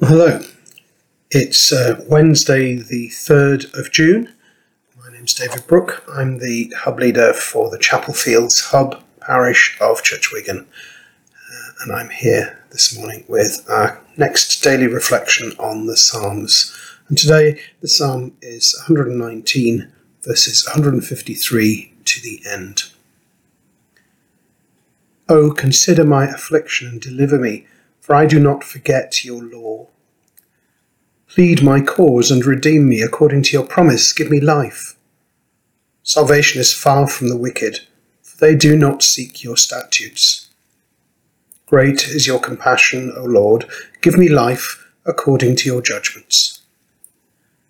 [0.00, 0.40] Hello.
[1.32, 4.32] It's uh, Wednesday, the 3rd of June.
[4.96, 6.04] My name's David Brooke.
[6.08, 10.68] I'm the hub leader for the Chapel Fields Hub Parish of Church Wigan.
[11.34, 16.72] Uh, and I'm here this morning with our next daily reflection on the Psalms.
[17.08, 19.92] And today the Psalm is 119,
[20.22, 22.84] verses 153 to the end.
[25.28, 27.66] Oh, consider my affliction and deliver me
[28.08, 29.86] for I do not forget your law.
[31.28, 34.14] Plead my cause and redeem me according to your promise.
[34.14, 34.96] Give me life.
[36.02, 37.80] Salvation is far from the wicked,
[38.22, 40.48] for they do not seek your statutes.
[41.66, 43.66] Great is your compassion, O Lord.
[44.00, 46.62] Give me life according to your judgments.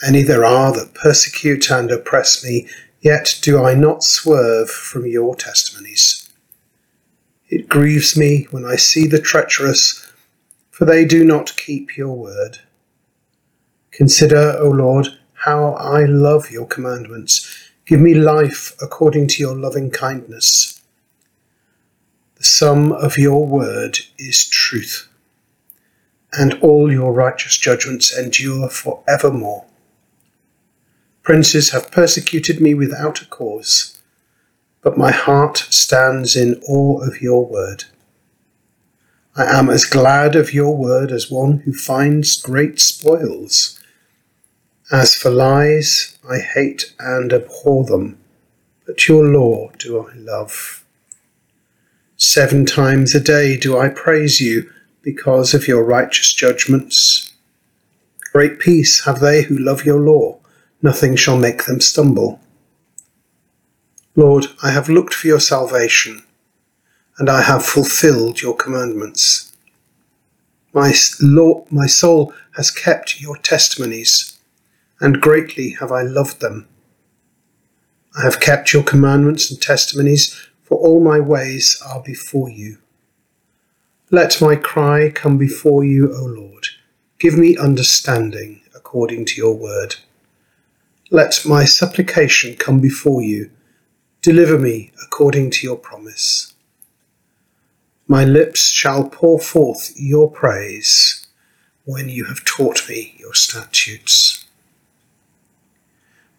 [0.00, 2.68] Many there are that persecute and oppress me,
[3.00, 6.30] yet do I not swerve from your testimonies.
[7.48, 10.06] It grieves me when I see the treacherous
[10.80, 12.56] for they do not keep your word.
[13.90, 17.70] Consider, O Lord, how I love your commandments.
[17.84, 20.80] Give me life according to your loving kindness.
[22.36, 25.06] The sum of your word is truth,
[26.32, 29.66] and all your righteous judgments endure for evermore.
[31.22, 33.98] Princes have persecuted me without a cause,
[34.80, 37.84] but my heart stands in awe of your word.
[39.40, 43.80] I am as glad of your word as one who finds great spoils.
[44.92, 48.18] As for lies, I hate and abhor them,
[48.86, 50.84] but your law do I love.
[52.18, 57.32] Seven times a day do I praise you because of your righteous judgments.
[58.34, 60.38] Great peace have they who love your law,
[60.82, 62.40] nothing shall make them stumble.
[64.14, 66.24] Lord, I have looked for your salvation
[67.20, 69.52] and I have fulfilled your commandments.
[70.72, 74.38] My, law, my soul has kept your testimonies,
[75.00, 76.66] and greatly have I loved them.
[78.16, 82.78] I have kept your commandments and testimonies, for all my ways are before you.
[84.10, 86.68] Let my cry come before you, O Lord.
[87.18, 89.96] Give me understanding according to your word.
[91.10, 93.50] Let my supplication come before you.
[94.22, 96.49] Deliver me according to your promise.
[98.10, 101.28] My lips shall pour forth your praise
[101.84, 104.46] when you have taught me your statutes.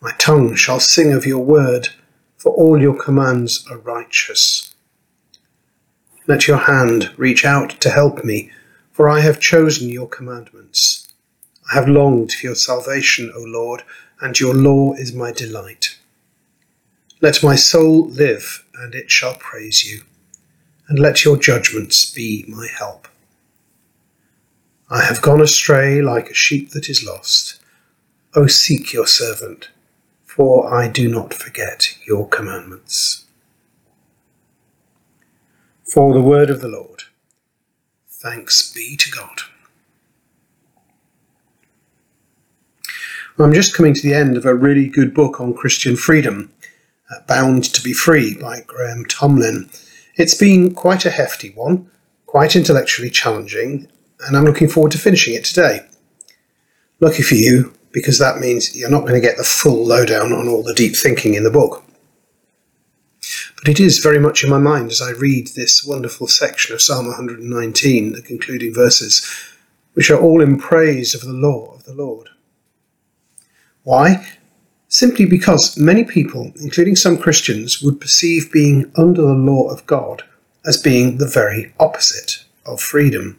[0.00, 1.90] My tongue shall sing of your word,
[2.38, 4.74] for all your commands are righteous.
[6.26, 8.50] Let your hand reach out to help me,
[8.90, 11.06] for I have chosen your commandments.
[11.70, 13.82] I have longed for your salvation, O Lord,
[14.22, 15.98] and your law is my delight.
[17.20, 20.04] Let my soul live, and it shall praise you
[20.88, 23.06] and let your judgments be my help.
[24.90, 27.60] I have gone astray like a sheep that is lost.
[28.34, 29.68] O seek your servant,
[30.24, 33.26] for I do not forget your commandments.
[35.84, 37.04] For the word of the Lord.
[38.08, 39.42] Thanks be to God.
[43.38, 46.52] I'm just coming to the end of a really good book on Christian freedom,
[47.08, 49.70] uh, Bound to be Free by Graham Tomlin.
[50.18, 51.88] It's been quite a hefty one,
[52.26, 53.86] quite intellectually challenging,
[54.26, 55.86] and I'm looking forward to finishing it today.
[56.98, 60.48] Lucky for you, because that means you're not going to get the full lowdown on
[60.48, 61.84] all the deep thinking in the book.
[63.56, 66.82] But it is very much in my mind as I read this wonderful section of
[66.82, 69.24] Psalm 119, the concluding verses,
[69.92, 72.30] which are all in praise of the law of the Lord.
[73.84, 74.26] Why?
[74.88, 80.24] Simply because many people, including some Christians, would perceive being under the law of God
[80.66, 83.38] as being the very opposite of freedom.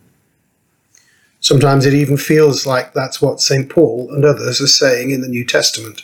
[1.41, 3.69] Sometimes it even feels like that's what St.
[3.69, 6.03] Paul and others are saying in the New Testament.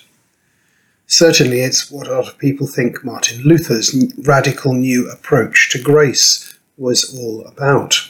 [1.08, 6.58] Certainly, it's what a lot of people think Martin Luther's radical new approach to grace
[6.78, 8.10] was all about.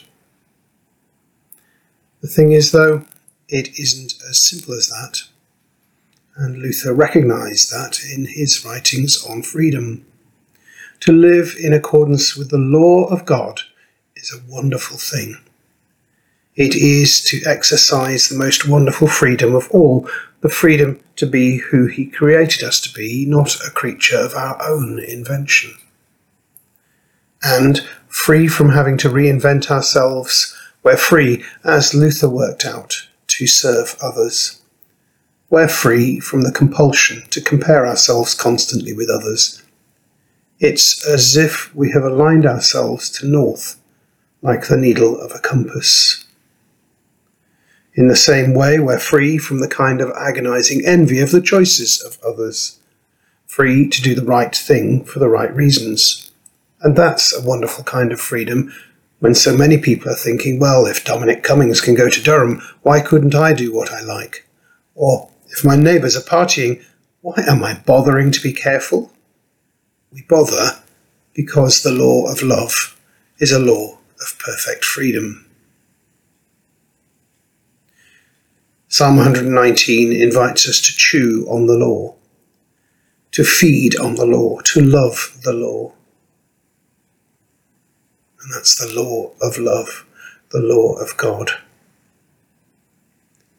[2.22, 3.06] The thing is, though,
[3.50, 5.24] it isn't as simple as that
[6.38, 10.06] and Luther recognized that in his writings on freedom.
[11.02, 13.62] To live in accordance with the law of God
[14.16, 15.38] is a wonderful thing.
[16.56, 20.10] It is to exercise the most wonderful freedom of all,
[20.42, 24.62] the freedom to be who He created us to be, not a creature of our
[24.62, 25.74] own invention.
[27.44, 33.96] And free from having to reinvent ourselves, we're free, as Luther worked out, to serve
[34.02, 34.62] others.
[35.56, 39.64] We're free from the compulsion to compare ourselves constantly with others.
[40.60, 43.80] It's as if we have aligned ourselves to north,
[44.42, 46.26] like the needle of a compass.
[47.94, 52.02] In the same way, we're free from the kind of agonizing envy of the choices
[52.02, 52.78] of others,
[53.48, 56.34] free to do the right thing for the right reasons.
[56.82, 58.74] And that's a wonderful kind of freedom
[59.20, 63.00] when so many people are thinking, well, if Dominic Cummings can go to Durham, why
[63.00, 64.46] couldn't I do what I like?
[64.96, 66.84] Or, if my neighbours are partying,
[67.22, 69.12] why am I bothering to be careful?
[70.12, 70.84] We bother
[71.34, 73.00] because the law of love
[73.40, 75.50] is a law of perfect freedom.
[78.90, 82.16] Psalm 119 invites us to chew on the law,
[83.32, 85.94] to feed on the law, to love the law.
[88.42, 90.06] And that's the law of love,
[90.52, 91.52] the law of God.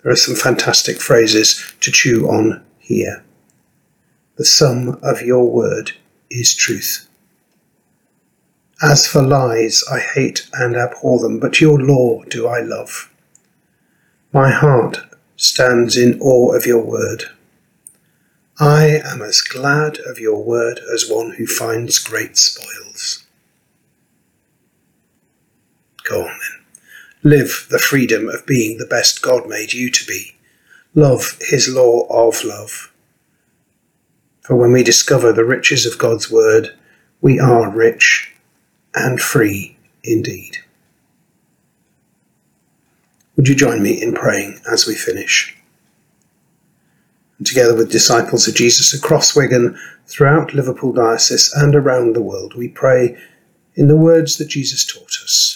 [0.07, 3.25] There are some fantastic phrases to chew on here.
[4.37, 5.97] The sum of your word
[6.31, 7.09] is truth.
[8.81, 13.13] As for lies, I hate and abhor them, but your law do I love.
[14.33, 15.01] My heart
[15.35, 17.25] stands in awe of your word.
[18.61, 23.27] I am as glad of your word as one who finds great spoils.
[26.05, 26.56] Go on then.
[27.27, 30.37] Live the freedom of being the best God made you to be.
[30.95, 32.93] Love his law of love.
[34.43, 36.79] For when we discover the riches of God's word,
[37.21, 38.33] we are rich
[38.95, 40.59] and free indeed.
[43.35, 45.57] Would you join me in praying as we finish?
[47.39, 49.77] And together with disciples of Jesus across Wigan,
[50.07, 53.21] throughout Liverpool Diocese, and around the world, we pray
[53.75, 55.56] in the words that Jesus taught us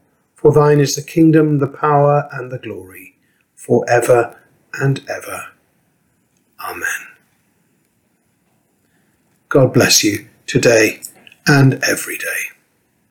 [0.41, 3.15] For thine is the kingdom, the power, and the glory,
[3.55, 4.39] for ever
[4.73, 5.49] and ever.
[6.59, 7.07] Amen.
[9.49, 11.01] God bless you today
[11.45, 12.50] and every day.